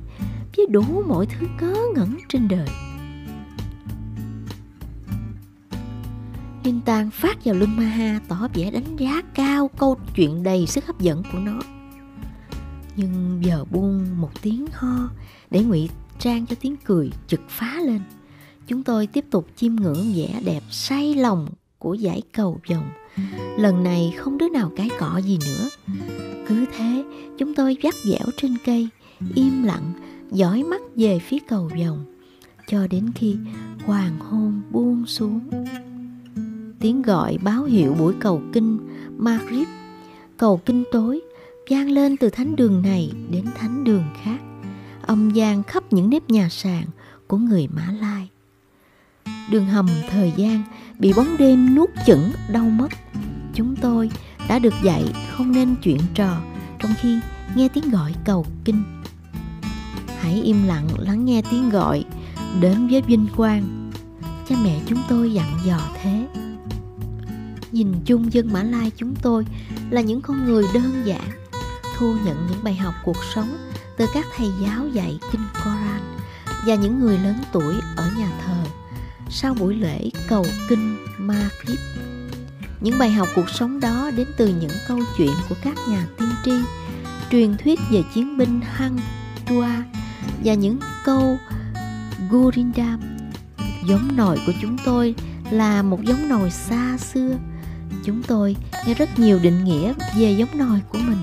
với 0.57 0.67
đủ 0.71 1.03
mọi 1.07 1.27
thứ 1.27 1.47
cớ 1.59 1.75
ngẩn 1.95 2.19
trên 2.29 2.49
đời 2.49 2.69
Linh 6.65 6.81
Tàng 6.81 7.11
phát 7.11 7.45
vào 7.45 7.55
lưng 7.55 7.77
Maha 7.77 8.21
tỏ 8.29 8.49
vẻ 8.55 8.71
đánh 8.71 8.97
giá 8.97 9.23
cao 9.35 9.69
câu 9.69 9.97
chuyện 10.15 10.43
đầy 10.43 10.67
sức 10.67 10.87
hấp 10.87 11.01
dẫn 11.01 11.23
của 11.33 11.39
nó. 11.39 11.61
Nhưng 12.97 13.41
giờ 13.45 13.65
buông 13.71 14.21
một 14.21 14.43
tiếng 14.43 14.67
ho 14.73 15.11
để 15.51 15.63
ngụy 15.63 15.89
trang 16.19 16.47
cho 16.47 16.57
tiếng 16.61 16.77
cười 16.85 17.11
trực 17.27 17.41
phá 17.49 17.81
lên. 17.81 18.01
Chúng 18.67 18.83
tôi 18.83 19.07
tiếp 19.07 19.25
tục 19.31 19.47
chiêm 19.57 19.77
ngưỡng 19.77 20.13
vẻ 20.17 20.41
đẹp 20.45 20.63
say 20.71 21.15
lòng 21.15 21.49
của 21.79 21.95
giải 21.95 22.23
cầu 22.33 22.61
vồng. 22.69 22.91
Lần 23.59 23.83
này 23.83 24.15
không 24.17 24.39
đứa 24.39 24.49
nào 24.49 24.73
cái 24.77 24.91
cọ 24.99 25.19
gì 25.19 25.39
nữa. 25.47 25.69
Cứ 26.49 26.65
thế, 26.77 27.05
chúng 27.39 27.55
tôi 27.55 27.77
vắt 27.83 27.95
dẻo 27.95 28.27
trên 28.37 28.55
cây, 28.65 28.89
im 29.35 29.63
lặng, 29.63 29.93
dõi 30.31 30.63
mắt 30.63 30.81
về 30.97 31.19
phía 31.19 31.39
cầu 31.49 31.71
vồng, 31.79 32.05
cho 32.67 32.87
đến 32.87 33.11
khi 33.15 33.37
hoàng 33.87 34.19
hôn 34.19 34.63
buông 34.71 35.07
xuống 35.07 35.41
tiếng 36.81 37.03
gọi 37.03 37.39
báo 37.43 37.65
hiệu 37.65 37.95
buổi 37.95 38.15
cầu 38.21 38.43
kinh 38.53 38.79
Maghrib, 39.17 39.69
cầu 40.37 40.61
kinh 40.65 40.85
tối, 40.93 41.21
vang 41.71 41.91
lên 41.91 42.17
từ 42.17 42.31
thánh 42.31 42.57
đường 42.57 42.83
này 42.83 43.13
đến 43.31 43.45
thánh 43.57 43.85
đường 43.85 44.05
khác, 44.23 44.39
âm 45.03 45.31
gian 45.31 45.63
khắp 45.63 45.93
những 45.93 46.11
nếp 46.11 46.31
nhà 46.31 46.49
sàn 46.49 46.85
của 47.27 47.37
người 47.37 47.69
Mã 47.69 47.95
Lai. 48.01 48.29
Đường 49.51 49.67
hầm 49.67 49.89
thời 50.11 50.33
gian 50.37 50.63
bị 50.99 51.13
bóng 51.13 51.37
đêm 51.39 51.75
nuốt 51.75 51.91
chửng 52.07 52.33
đau 52.53 52.65
mất. 52.65 52.89
Chúng 53.55 53.77
tôi 53.77 54.11
đã 54.49 54.59
được 54.59 54.75
dạy 54.83 55.05
không 55.31 55.53
nên 55.53 55.75
chuyện 55.83 56.01
trò 56.15 56.41
trong 56.79 56.91
khi 57.01 57.19
nghe 57.55 57.69
tiếng 57.69 57.91
gọi 57.91 58.15
cầu 58.25 58.47
kinh. 58.65 58.83
Hãy 60.21 60.43
im 60.43 60.67
lặng 60.67 60.89
lắng 60.99 61.25
nghe 61.25 61.43
tiếng 61.51 61.71
gọi 61.71 62.05
đến 62.61 62.89
với 62.89 63.03
vinh 63.03 63.27
quang. 63.37 63.91
Cha 64.49 64.57
mẹ 64.65 64.81
chúng 64.87 65.03
tôi 65.09 65.33
dặn 65.33 65.59
dò 65.65 65.79
thế 66.03 66.27
nhìn 67.77 67.93
chung 68.05 68.33
dân 68.33 68.53
Mã 68.53 68.63
Lai 68.63 68.91
chúng 68.97 69.15
tôi 69.23 69.47
là 69.91 70.01
những 70.01 70.21
con 70.21 70.45
người 70.45 70.65
đơn 70.75 71.03
giản, 71.05 71.31
thu 71.97 72.15
nhận 72.25 72.47
những 72.51 72.65
bài 72.65 72.75
học 72.75 72.95
cuộc 73.05 73.25
sống 73.35 73.57
từ 73.97 74.07
các 74.15 74.27
thầy 74.37 74.49
giáo 74.63 74.89
dạy 74.89 75.19
kinh 75.33 75.41
Koran 75.55 76.01
và 76.67 76.75
những 76.75 77.01
người 77.01 77.19
lớn 77.19 77.37
tuổi 77.53 77.75
ở 77.97 78.11
nhà 78.19 78.29
thờ 78.47 78.56
sau 79.31 79.55
buổi 79.55 79.75
lễ 79.75 80.11
cầu 80.29 80.47
kinh 80.69 80.97
ma 81.19 81.49
clip 81.65 81.79
Những 82.81 82.99
bài 82.99 83.11
học 83.11 83.29
cuộc 83.35 83.51
sống 83.51 83.81
đó 83.81 84.11
đến 84.17 84.27
từ 84.37 84.47
những 84.61 84.71
câu 84.89 84.99
chuyện 85.19 85.33
của 85.49 85.55
các 85.63 85.75
nhà 85.89 86.07
tiên 86.19 86.29
tri, 86.45 86.53
truyền 87.31 87.57
thuyết 87.57 87.81
về 87.91 88.03
chiến 88.15 88.39
binh 88.39 88.61
Hăng, 88.61 88.99
Tua 89.47 89.67
và 90.45 90.55
những 90.55 90.79
câu 91.05 91.37
Gurindam. 92.31 93.01
Giống 93.89 94.17
nồi 94.17 94.39
của 94.47 94.53
chúng 94.63 94.77
tôi 94.85 95.15
là 95.51 95.83
một 95.83 96.03
giống 96.03 96.29
nồi 96.29 96.51
xa 96.51 96.97
xưa. 96.99 97.37
Chúng 98.05 98.23
tôi 98.23 98.57
nghe 98.87 98.95
rất 98.95 99.19
nhiều 99.19 99.39
định 99.43 99.65
nghĩa 99.65 99.93
về 100.17 100.33
giống 100.33 100.59
nồi 100.59 100.81
của 100.89 100.99
mình. 100.99 101.19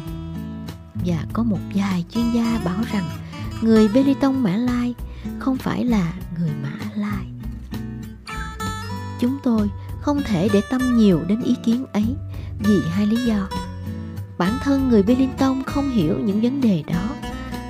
Và 1.05 1.25
có 1.33 1.43
một 1.43 1.59
vài 1.75 2.05
chuyên 2.13 2.31
gia 2.33 2.59
bảo 2.65 2.83
rằng 2.93 3.09
người 3.61 3.87
bê 3.87 4.13
tông 4.21 4.43
mã 4.43 4.55
lai 4.55 4.93
không 5.39 5.57
phải 5.57 5.85
là 5.85 6.13
người 6.39 6.51
mã 6.63 6.82
chúng 9.23 9.37
tôi 9.43 9.69
không 10.01 10.21
thể 10.25 10.49
để 10.53 10.61
tâm 10.69 10.97
nhiều 10.97 11.21
đến 11.27 11.41
ý 11.41 11.55
kiến 11.63 11.85
ấy, 11.93 12.05
vì 12.59 12.81
hai 12.89 13.05
lý 13.05 13.15
do. 13.25 13.47
Bản 14.37 14.53
thân 14.63 14.89
người 14.89 15.03
bê 15.03 15.15
không 15.65 15.89
hiểu 15.89 16.19
những 16.19 16.41
vấn 16.41 16.61
đề 16.61 16.83
đó, 16.87 17.09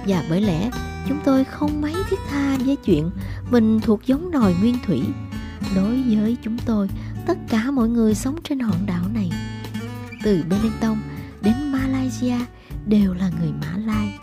và 0.07 0.23
bởi 0.29 0.41
lẽ 0.41 0.71
chúng 1.07 1.19
tôi 1.23 1.43
không 1.43 1.81
mấy 1.81 1.93
thiết 2.09 2.19
tha 2.29 2.57
với 2.65 2.75
chuyện 2.75 3.09
mình 3.51 3.79
thuộc 3.79 4.05
giống 4.05 4.31
nòi 4.31 4.55
nguyên 4.61 4.77
thủy 4.85 5.01
đối 5.75 6.03
với 6.03 6.37
chúng 6.43 6.57
tôi, 6.65 6.89
tất 7.25 7.37
cả 7.49 7.71
mọi 7.71 7.89
người 7.89 8.15
sống 8.15 8.35
trên 8.43 8.59
hòn 8.59 8.85
đảo 8.85 9.03
này. 9.13 9.31
Từ 10.23 10.43
Belitung 10.49 10.97
đến 11.41 11.71
Malaysia 11.71 12.37
đều 12.85 13.13
là 13.13 13.31
người 13.39 13.51
Mã 13.61 13.77
Lai, 13.77 14.19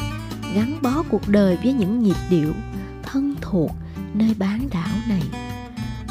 gắn 0.55 0.79
bó 0.83 1.03
cuộc 1.09 1.29
đời 1.29 1.59
với 1.63 1.73
những 1.73 2.03
nhịp 2.03 2.17
điệu 2.31 2.53
thân 3.03 3.35
thuộc 3.41 3.71
nơi 4.15 4.35
bán 4.39 4.69
đảo 4.73 4.97
này 5.09 5.23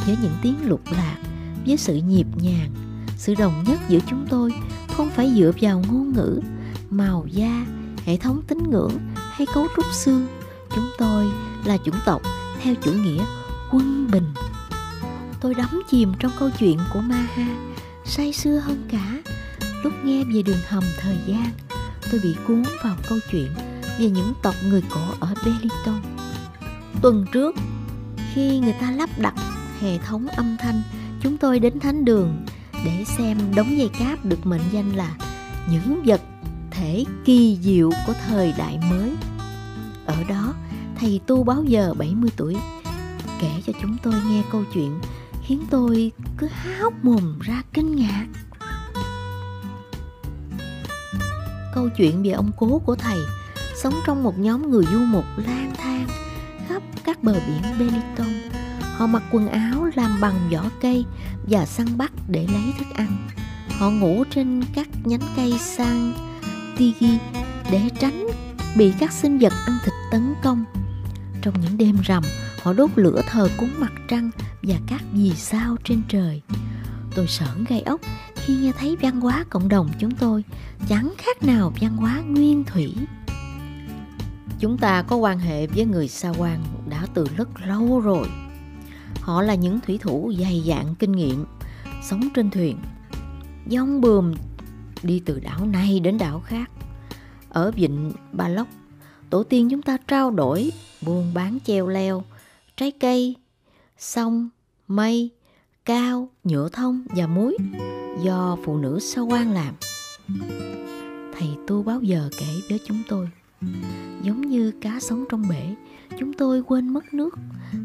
với 0.06 0.18
những 0.22 0.36
tiếng 0.42 0.70
lục 0.70 0.82
lạc 0.92 1.18
với 1.66 1.78
sự 1.78 1.96
nhịp 1.96 2.28
nhàng 2.42 2.70
sự 3.18 3.36
đồng 3.36 3.64
nhất 3.68 3.80
giữa 3.90 4.00
chúng 4.10 4.28
tôi 4.30 4.54
không 4.88 5.10
phải 5.10 5.34
dựa 5.36 5.52
vào 5.62 5.84
ngôn 5.92 6.14
ngữ 6.14 6.40
màu 6.90 7.26
da 7.32 7.66
hệ 8.06 8.18
thống 8.18 8.42
tín 8.48 8.64
ngưỡng 8.70 8.98
hay 9.16 9.48
cấu 9.54 9.68
trúc 9.76 9.86
xương 9.94 10.28
chúng 10.76 10.90
tôi 10.98 11.26
là 11.66 11.78
chủng 11.86 12.00
tộc 12.06 12.22
theo 12.62 12.76
chủ 12.76 12.92
nghĩa 12.92 13.26
quân 13.72 14.08
bình 14.12 14.34
tôi 15.42 15.54
đắm 15.54 15.82
chìm 15.90 16.14
trong 16.20 16.32
câu 16.40 16.50
chuyện 16.60 16.80
của 16.94 17.02
Maha, 17.02 17.48
say 18.06 18.34
sưa 18.34 18.58
hơn 18.58 18.88
cả. 18.92 19.32
Lúc 19.84 19.94
nghe 20.04 20.24
về 20.24 20.42
đường 20.42 20.60
hầm 20.68 20.84
thời 21.00 21.18
gian, 21.28 21.52
tôi 22.12 22.20
bị 22.24 22.36
cuốn 22.48 22.64
vào 22.84 22.96
câu 23.10 23.20
chuyện 23.32 23.52
về 24.00 24.10
những 24.10 24.34
tộc 24.42 24.56
người 24.64 24.84
cổ 24.90 25.02
ở 25.20 25.34
Beliton. 25.46 26.02
Tuần 27.02 27.26
trước, 27.32 27.56
khi 28.34 28.60
người 28.60 28.74
ta 28.74 28.92
lắp 28.92 29.10
đặt 29.18 29.34
hệ 29.82 29.98
thống 29.98 30.28
âm 30.28 30.58
thanh, 30.60 30.82
chúng 31.22 31.38
tôi 31.38 31.60
đến 31.60 31.80
thánh 31.80 32.06
đường 32.06 32.46
để 32.86 33.04
xem 33.18 33.38
đống 33.56 33.78
dây 33.78 33.90
cáp 34.00 34.26
được 34.26 34.46
mệnh 34.46 34.62
danh 34.72 34.96
là 34.96 35.16
những 35.72 36.04
vật 36.06 36.22
thể 36.72 37.06
kỳ 37.26 37.58
diệu 37.62 37.90
của 38.08 38.14
thời 38.28 38.54
đại 38.58 38.80
mới. 38.90 39.12
Ở 40.06 40.24
đó, 40.30 40.54
thầy 41.00 41.22
tu 41.28 41.44
báo 41.44 41.64
giờ 41.64 41.94
70 41.98 42.30
tuổi 42.38 42.58
kể 43.42 43.62
cho 43.68 43.74
chúng 43.82 43.98
tôi 44.04 44.14
nghe 44.30 44.44
câu 44.52 44.64
chuyện 44.74 45.00
khiến 45.44 45.64
tôi 45.70 46.12
cứ 46.38 46.48
há 46.52 46.78
hốc 46.80 46.94
mồm 47.04 47.40
ra 47.40 47.64
kinh 47.74 47.96
ngạc. 47.96 48.28
Câu 51.76 51.90
chuyện 51.98 52.24
về 52.24 52.32
ông 52.32 52.52
cố 52.58 52.80
của 52.86 52.96
thầy 52.96 53.20
sống 53.76 53.94
trong 54.08 54.24
một 54.24 54.40
nhóm 54.40 54.72
người 54.72 54.86
du 54.92 55.00
mục 55.00 55.26
lang 55.38 55.74
thang 55.78 56.08
khắp 56.68 56.84
các 57.04 57.24
bờ 57.24 57.34
biển 57.34 57.80
Belitung 57.80 58.49
Họ 59.00 59.08
mặc 59.08 59.24
quần 59.32 59.48
áo 59.48 59.90
làm 59.96 60.22
bằng 60.22 60.50
vỏ 60.52 60.70
cây 60.82 61.06
và 61.50 61.66
săn 61.66 61.98
bắt 61.98 62.12
để 62.28 62.48
lấy 62.54 62.74
thức 62.80 62.88
ăn. 62.96 63.28
Họ 63.70 63.90
ngủ 63.90 64.24
trên 64.30 64.64
các 64.74 64.88
nhánh 65.04 65.22
cây 65.36 65.54
sang 65.60 66.14
tigi 66.78 67.18
để 67.72 67.82
tránh 68.00 68.28
bị 68.78 68.94
các 69.00 69.12
sinh 69.12 69.38
vật 69.38 69.54
ăn 69.66 69.78
thịt 69.84 69.94
tấn 70.12 70.34
công. 70.44 70.66
Trong 71.42 71.62
những 71.62 71.78
đêm 71.78 71.98
rằm, 72.04 72.24
họ 72.62 72.74
đốt 72.74 72.90
lửa 72.96 73.22
thờ 73.28 73.50
cúng 73.58 73.70
mặt 73.78 73.92
trăng 74.08 74.30
và 74.62 74.76
các 74.88 75.02
vì 75.14 75.34
sao 75.36 75.76
trên 75.84 76.02
trời 76.08 76.42
tôi 77.16 77.28
sởn 77.28 77.66
gai 77.70 77.82
ốc 77.82 78.02
khi 78.36 78.56
nghe 78.56 78.72
thấy 78.80 78.98
văn 79.02 79.22
hóa 79.22 79.46
cộng 79.50 79.70
đồng 79.70 79.90
chúng 80.00 80.12
tôi 80.12 80.44
chẳng 80.90 81.14
khác 81.18 81.44
nào 81.44 81.74
văn 81.82 81.98
hóa 81.98 82.22
nguyên 82.28 82.64
thủy 82.64 82.96
chúng 84.60 84.78
ta 84.78 85.02
có 85.02 85.16
quan 85.16 85.40
hệ 85.40 85.68
với 85.68 85.86
người 85.86 86.08
sa 86.08 86.34
quan 86.38 86.64
đã 86.90 87.08
từ 87.14 87.28
rất 87.38 87.50
lâu 87.66 88.00
rồi 88.00 88.28
họ 89.30 89.42
là 89.42 89.56
những 89.56 89.80
thủy 89.80 89.98
thủ 90.02 90.34
dày 90.40 90.64
dạn 90.68 90.96
kinh 91.00 91.12
nghiệm 91.12 91.46
sống 92.04 92.22
trên 92.34 92.50
thuyền 92.50 92.78
dông 93.70 94.02
bườm 94.02 94.34
đi 95.04 95.22
từ 95.26 95.40
đảo 95.40 95.66
này 95.66 96.00
đến 96.00 96.18
đảo 96.18 96.40
khác 96.46 96.72
ở 97.50 97.72
vịnh 97.72 98.12
ba 98.32 98.48
Lóc, 98.48 98.68
tổ 99.30 99.44
tiên 99.44 99.70
chúng 99.70 99.82
ta 99.82 99.98
trao 100.08 100.32
đổi 100.32 100.72
buôn 101.06 101.34
bán 101.34 101.58
treo 101.66 101.88
leo 101.88 102.24
trái 102.78 102.92
cây 102.92 103.36
sông, 103.98 104.50
mây, 104.88 105.30
cao, 105.86 106.30
nhựa 106.44 106.70
thông 106.70 107.06
và 107.16 107.28
muối 107.28 107.58
do 108.24 108.58
phụ 108.66 108.78
nữ 108.78 109.00
sao 109.00 109.26
quan 109.26 109.52
làm. 109.52 109.74
Thầy 111.40 111.50
tu 111.68 111.84
bao 111.84 112.02
giờ 112.02 112.30
kể 112.40 112.62
với 112.70 112.80
chúng 112.86 113.04
tôi, 113.08 113.30
giống 114.24 114.42
như 114.42 114.72
cá 114.82 115.00
sống 115.00 115.26
trong 115.30 115.44
bể, 115.50 115.76
chúng 116.20 116.34
tôi 116.34 116.64
quên 116.64 116.94
mất 116.94 117.14
nước 117.14 117.36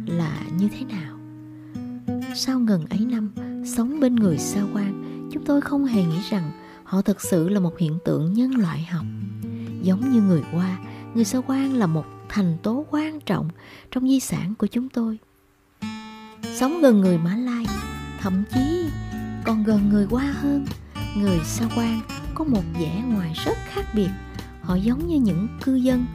là 0.07 0.43
như 0.59 0.69
thế 0.79 0.85
nào. 0.85 1.24
Sau 2.37 2.59
gần 2.59 2.87
ấy 2.91 2.99
năm 2.99 3.31
sống 3.65 4.01
bên 4.01 4.17
người 4.17 4.39
xa 4.39 4.61
quan, 4.75 5.29
chúng 5.33 5.45
tôi 5.45 5.61
không 5.61 5.85
hề 5.85 6.05
nghĩ 6.05 6.19
rằng 6.31 6.51
họ 6.85 7.03
thực 7.03 7.21
sự 7.21 7.49
là 7.49 7.61
một 7.61 7.79
hiện 7.79 7.99
tượng 8.05 8.33
nhân 8.33 8.51
loại 8.51 8.85
học. 8.85 9.05
Giống 9.83 10.13
như 10.13 10.23
người 10.23 10.43
Hoa, 10.53 10.79
người 11.15 11.25
xa 11.25 11.41
quan 11.47 11.75
là 11.75 11.87
một 11.87 12.05
thành 12.29 12.57
tố 12.63 12.87
quan 12.91 13.21
trọng 13.21 13.49
trong 13.91 14.09
di 14.09 14.21
sản 14.21 14.55
của 14.55 14.67
chúng 14.67 14.89
tôi. 14.89 15.19
Sống 16.55 16.81
gần 16.83 17.01
người 17.01 17.19
Mã 17.19 17.37
Lai, 17.37 17.67
thậm 18.21 18.45
chí 18.55 18.87
còn 19.45 19.65
gần 19.65 19.89
người 19.89 20.07
Hoa 20.11 20.35
hơn, 20.43 20.67
người 21.19 21.39
xa 21.45 21.69
quan 21.77 22.01
có 22.35 22.45
một 22.45 22.63
vẻ 22.81 23.03
ngoài 23.09 23.33
rất 23.45 23.57
khác 23.69 23.85
biệt. 23.95 24.11
Họ 24.63 24.75
giống 24.75 25.07
như 25.09 25.17
những 25.17 25.49
cư 25.63 25.75
dân 25.75 26.07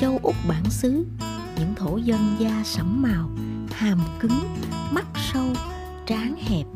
châu 0.00 0.18
Úc 0.22 0.34
bản 0.48 0.70
xứ, 0.70 1.06
những 1.58 1.74
thổ 1.76 1.96
dân 1.96 2.36
da 2.38 2.62
sẫm 2.64 3.02
màu, 3.02 3.30
hàm 3.72 3.98
cứng, 4.20 4.56
mắt 4.92 5.04
trán 6.06 6.36
hẹp, 6.36 6.66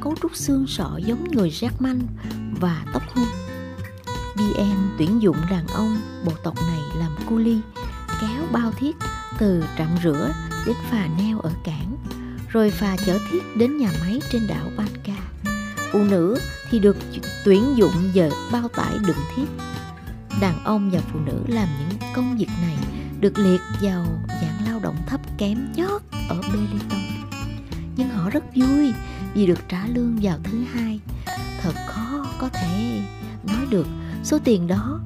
cấu 0.00 0.14
trúc 0.22 0.36
xương 0.36 0.66
sọ 0.66 0.98
giống 1.06 1.30
người 1.30 1.50
Jackman 1.50 2.00
và 2.60 2.84
tóc 2.92 3.02
hung. 3.14 3.26
BN 4.36 4.76
tuyển 4.98 5.22
dụng 5.22 5.36
đàn 5.50 5.66
ông 5.66 6.00
bộ 6.24 6.32
tộc 6.42 6.54
này 6.66 6.80
làm 6.96 7.10
cu 7.28 7.38
ly, 7.38 7.58
kéo 8.20 8.46
bao 8.52 8.72
thiết 8.72 8.96
từ 9.38 9.64
trạm 9.78 9.88
rửa 10.02 10.32
đến 10.66 10.76
phà 10.90 11.08
neo 11.18 11.40
ở 11.40 11.50
cảng, 11.64 11.96
rồi 12.48 12.70
phà 12.70 12.96
chở 13.06 13.18
thiết 13.30 13.42
đến 13.56 13.76
nhà 13.76 13.90
máy 14.00 14.20
trên 14.30 14.46
đảo 14.46 14.70
Banca. 14.76 15.22
Phụ 15.92 16.02
nữ 16.04 16.38
thì 16.70 16.78
được 16.78 16.96
tuyển 17.44 17.76
dụng 17.76 18.10
giờ 18.12 18.30
bao 18.52 18.68
tải 18.68 18.98
đựng 19.06 19.16
thiết. 19.36 19.46
Đàn 20.40 20.64
ông 20.64 20.90
và 20.90 21.00
phụ 21.12 21.18
nữ 21.18 21.40
làm 21.46 21.68
những 21.78 21.98
công 22.14 22.36
việc 22.36 22.48
này 22.62 22.76
được 23.20 23.38
liệt 23.38 23.60
vào 23.80 24.06
dạng 24.28 24.66
lao 24.66 24.80
động 24.80 24.96
thấp 25.06 25.20
kém 25.38 25.72
nhất 25.72 26.02
ở 26.28 26.40
Beliton. 26.52 27.11
Nhưng 27.96 28.08
họ 28.08 28.30
rất 28.30 28.44
vui 28.54 28.92
vì 29.34 29.46
được 29.46 29.68
trả 29.68 29.86
lương 29.86 30.18
vào 30.22 30.38
thứ 30.44 30.64
hai. 30.72 31.00
Thật 31.62 31.74
khó 31.88 32.26
có 32.38 32.48
thể 32.48 33.00
nói 33.44 33.66
được 33.70 33.86
số 34.24 34.38
tiền 34.44 34.66
đó 34.66 35.00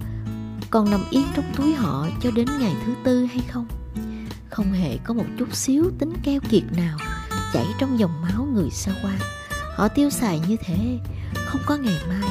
còn 0.70 0.90
nằm 0.90 1.00
yên 1.10 1.26
trong 1.34 1.44
túi 1.56 1.74
họ 1.74 2.08
cho 2.22 2.30
đến 2.30 2.46
ngày 2.60 2.74
thứ 2.86 2.94
tư 3.04 3.24
hay 3.24 3.40
không. 3.50 3.66
Không 4.50 4.72
hề 4.72 4.96
có 5.04 5.14
một 5.14 5.26
chút 5.38 5.54
xíu 5.54 5.90
tính 5.98 6.12
keo 6.22 6.40
kiệt 6.50 6.64
nào 6.76 6.98
chảy 7.52 7.66
trong 7.78 7.98
dòng 7.98 8.22
máu 8.22 8.44
người 8.44 8.70
xa 8.70 8.92
quan 9.02 9.18
họ 9.76 9.88
tiêu 9.88 10.10
xài 10.10 10.40
như 10.48 10.56
thế, 10.64 10.98
không 11.46 11.60
có 11.66 11.76
ngày 11.76 11.98
mai. 12.08 12.30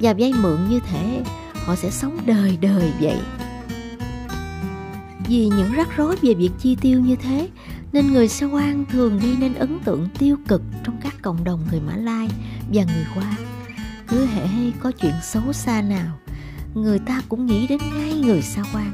Và 0.00 0.14
vay 0.18 0.32
mượn 0.32 0.68
như 0.70 0.80
thế, 0.90 1.22
họ 1.64 1.76
sẽ 1.76 1.90
sống 1.90 2.18
đời 2.26 2.58
đời 2.60 2.92
vậy. 3.00 3.18
Vì 5.28 5.46
những 5.46 5.72
rắc 5.72 5.96
rối 5.96 6.16
về 6.22 6.34
việc 6.34 6.50
chi 6.58 6.76
tiêu 6.80 7.00
như 7.00 7.16
thế 7.16 7.48
nên 7.92 8.12
người 8.12 8.28
Sa 8.28 8.46
quan 8.46 8.84
thường 8.86 9.18
gây 9.18 9.36
nên 9.38 9.54
ấn 9.54 9.78
tượng 9.84 10.08
tiêu 10.18 10.36
cực 10.48 10.62
trong 10.84 11.00
các 11.02 11.14
cộng 11.22 11.44
đồng 11.44 11.60
người 11.70 11.80
Mã 11.80 11.96
Lai 11.96 12.28
và 12.72 12.84
người 12.84 13.04
Hoa. 13.14 13.36
Cứ 14.08 14.26
hễ 14.26 14.70
có 14.80 14.90
chuyện 14.90 15.14
xấu 15.22 15.52
xa 15.52 15.82
nào, 15.82 16.18
người 16.74 16.98
ta 16.98 17.22
cũng 17.28 17.46
nghĩ 17.46 17.66
đến 17.66 17.80
ngay 17.96 18.14
người 18.14 18.42
Sa 18.42 18.64
quan. 18.74 18.92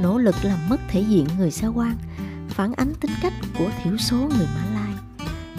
Nỗ 0.00 0.18
lực 0.18 0.34
làm 0.42 0.58
mất 0.68 0.80
thể 0.88 1.04
diện 1.08 1.26
người 1.38 1.50
Sa 1.50 1.68
quan, 1.68 1.96
phản 2.48 2.72
ánh 2.72 2.94
tính 2.94 3.12
cách 3.22 3.32
của 3.58 3.70
thiểu 3.82 3.96
số 3.96 4.16
người 4.16 4.46
Mã 4.54 4.64
Lai 4.74 4.94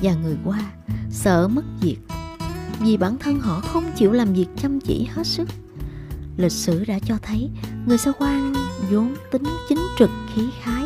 và 0.01 0.13
người 0.13 0.37
Hoa 0.43 0.61
sợ 1.09 1.47
mất 1.47 1.63
việc 1.81 1.97
vì 2.79 2.97
bản 2.97 3.17
thân 3.17 3.39
họ 3.39 3.59
không 3.59 3.91
chịu 3.95 4.11
làm 4.11 4.33
việc 4.33 4.47
chăm 4.57 4.79
chỉ 4.79 5.07
hết 5.13 5.27
sức. 5.27 5.49
Lịch 6.37 6.51
sử 6.51 6.85
đã 6.85 6.99
cho 6.99 7.17
thấy 7.21 7.49
người 7.85 7.97
Sa 7.97 8.11
quan 8.19 8.53
vốn 8.91 9.15
tính 9.31 9.43
chính 9.69 9.79
trực 9.99 10.09
khí 10.35 10.41
khái 10.61 10.84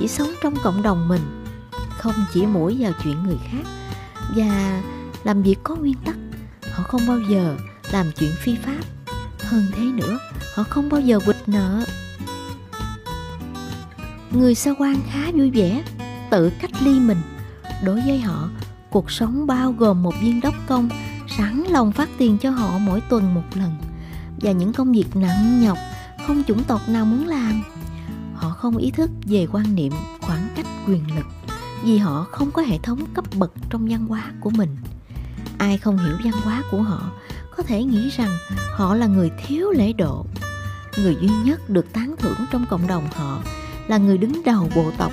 chỉ 0.00 0.08
sống 0.08 0.28
trong 0.42 0.54
cộng 0.62 0.82
đồng 0.82 1.08
mình, 1.08 1.44
không 1.98 2.14
chỉ 2.32 2.46
mũi 2.46 2.76
vào 2.80 2.92
chuyện 3.04 3.22
người 3.22 3.38
khác. 3.50 3.62
Và 4.36 4.82
làm 5.24 5.42
việc 5.42 5.56
có 5.62 5.76
nguyên 5.76 5.94
tắc, 6.04 6.16
họ 6.72 6.84
không 6.84 7.00
bao 7.08 7.18
giờ 7.30 7.56
làm 7.90 8.06
chuyện 8.18 8.30
phi 8.38 8.56
pháp. 8.56 8.80
Hơn 9.40 9.66
thế 9.76 9.82
nữa, 9.84 10.18
họ 10.54 10.62
không 10.62 10.88
bao 10.88 11.00
giờ 11.00 11.20
quỵt 11.26 11.36
nợ. 11.46 11.84
Người 14.30 14.54
sa 14.54 14.70
quan 14.78 14.96
khá 15.10 15.30
vui 15.34 15.50
vẻ, 15.50 15.82
tự 16.30 16.50
cách 16.60 16.82
ly 16.82 17.00
mình. 17.00 17.20
Đối 17.84 18.00
với 18.00 18.20
họ, 18.20 18.48
cuộc 18.90 19.10
sống 19.10 19.46
bao 19.46 19.72
gồm 19.72 20.02
một 20.02 20.14
viên 20.22 20.40
đốc 20.40 20.54
công, 20.66 20.88
sẵn 21.38 21.64
lòng 21.70 21.92
phát 21.92 22.08
tiền 22.18 22.38
cho 22.38 22.50
họ 22.50 22.78
mỗi 22.78 23.00
tuần 23.00 23.34
một 23.34 23.44
lần. 23.54 23.76
Và 24.40 24.52
những 24.52 24.72
công 24.72 24.92
việc 24.92 25.16
nặng 25.16 25.60
nhọc, 25.62 25.78
không 26.26 26.42
chủng 26.44 26.64
tộc 26.64 26.88
nào 26.88 27.04
muốn 27.04 27.26
làm 27.26 27.62
không 28.58 28.76
ý 28.76 28.90
thức 28.90 29.10
về 29.26 29.46
quan 29.52 29.74
niệm 29.74 29.92
khoảng 30.20 30.48
cách 30.56 30.66
quyền 30.86 31.16
lực 31.16 31.26
vì 31.84 31.98
họ 31.98 32.26
không 32.30 32.50
có 32.50 32.62
hệ 32.62 32.78
thống 32.78 32.98
cấp 33.14 33.24
bậc 33.36 33.52
trong 33.70 33.86
văn 33.90 34.06
hóa 34.06 34.32
của 34.40 34.50
mình. 34.50 34.76
Ai 35.58 35.78
không 35.78 35.98
hiểu 35.98 36.16
văn 36.24 36.32
hóa 36.44 36.62
của 36.70 36.82
họ 36.82 37.12
có 37.56 37.62
thể 37.62 37.84
nghĩ 37.84 38.08
rằng 38.08 38.30
họ 38.74 38.94
là 38.94 39.06
người 39.06 39.30
thiếu 39.46 39.70
lễ 39.70 39.92
độ. 39.92 40.26
Người 40.96 41.16
duy 41.20 41.28
nhất 41.44 41.70
được 41.70 41.92
tán 41.92 42.14
thưởng 42.18 42.38
trong 42.52 42.66
cộng 42.70 42.86
đồng 42.86 43.08
họ 43.12 43.42
là 43.88 43.98
người 43.98 44.18
đứng 44.18 44.42
đầu 44.44 44.68
bộ 44.74 44.90
tộc. 44.98 45.12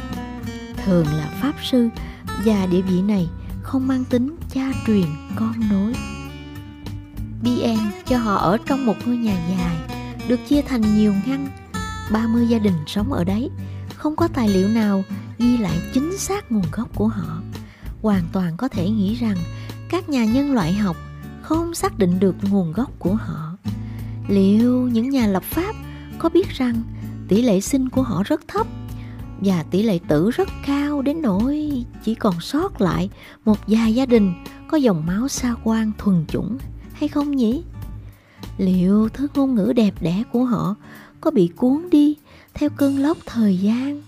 Thường 0.86 1.06
là 1.08 1.30
pháp 1.42 1.54
sư 1.64 1.90
và 2.46 2.66
địa 2.66 2.82
vị 2.82 3.02
này 3.02 3.30
không 3.64 3.88
mang 3.88 4.06
tính 4.06 4.36
cha 4.50 4.72
truyền, 4.88 5.06
con 5.36 5.54
nối. 5.72 5.94
Bn 7.42 7.80
cho 8.06 8.18
họ 8.18 8.36
ở 8.36 8.58
trong 8.66 8.86
một 8.86 8.96
ngôi 9.06 9.18
nhà 9.18 9.38
dài 9.50 9.76
được 10.28 10.40
chia 10.48 10.62
thành 10.62 10.96
nhiều 10.96 11.14
ngăn 11.26 11.48
30 12.12 12.48
gia 12.48 12.60
đình 12.60 12.76
sống 12.88 13.14
ở 13.14 13.24
đấy. 13.24 13.50
Không 13.96 14.16
có 14.16 14.28
tài 14.28 14.50
liệu 14.50 14.70
nào 14.70 15.04
ghi 15.38 15.58
lại 15.58 15.78
chính 15.94 16.18
xác 16.18 16.52
nguồn 16.52 16.66
gốc 16.72 16.90
của 16.96 17.08
họ. 17.08 17.42
Hoàn 18.02 18.24
toàn 18.34 18.58
có 18.58 18.68
thể 18.68 18.90
nghĩ 18.90 19.16
rằng 19.16 19.38
các 19.90 20.10
nhà 20.10 20.26
nhân 20.26 20.54
loại 20.54 20.74
học 20.74 20.96
không 21.42 21.74
xác 21.74 21.98
định 21.98 22.20
được 22.20 22.36
nguồn 22.50 22.72
gốc 22.72 22.92
của 23.00 23.16
họ. 23.16 23.58
Liệu 24.28 24.88
những 24.88 25.10
nhà 25.10 25.28
lập 25.28 25.44
pháp 25.44 25.76
có 26.20 26.30
biết 26.30 26.50
rằng 26.50 26.82
tỷ 27.28 27.42
lệ 27.42 27.62
sinh 27.62 27.90
của 27.90 28.02
họ 28.02 28.24
rất 28.24 28.42
thấp 28.48 28.68
và 29.42 29.64
tỷ 29.64 29.84
lệ 29.84 30.00
tử 30.08 30.32
rất 30.32 30.50
cao 30.66 31.02
đến 31.02 31.22
nỗi 31.22 31.86
chỉ 32.04 32.16
còn 32.16 32.42
sót 32.42 32.82
lại 32.82 33.10
một 33.46 33.58
vài 33.68 33.96
gia 33.96 34.06
đình 34.06 34.34
có 34.68 34.78
dòng 34.78 35.06
máu 35.06 35.28
xa 35.28 35.56
quan 35.64 35.92
thuần 35.98 36.26
chủng 36.28 36.58
hay 36.94 37.10
không 37.10 37.32
nhỉ? 37.32 37.64
Liệu 38.58 39.10
thứ 39.10 39.28
ngôn 39.36 39.56
ngữ 39.56 39.74
đẹp 39.76 39.94
đẽ 40.02 40.24
của 40.32 40.46
họ 40.46 40.76
có 41.26 41.32
bị 41.32 41.50
cuốn 41.56 41.90
đi 41.92 42.18
theo 42.54 42.70
cơn 42.78 43.00
lốc 43.00 43.18
thời 43.26 43.58
gian. 43.58 44.02